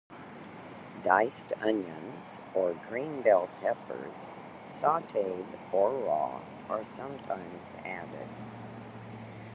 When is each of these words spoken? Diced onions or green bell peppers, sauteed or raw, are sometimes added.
Diced 1.03 1.53
onions 1.61 2.39
or 2.55 2.73
green 2.89 3.21
bell 3.21 3.47
peppers, 3.61 4.33
sauteed 4.65 5.45
or 5.71 5.91
raw, 5.91 6.41
are 6.67 6.83
sometimes 6.83 7.71
added. 7.85 8.27